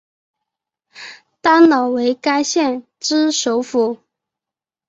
[1.41, 3.99] 丹老为该县之首府。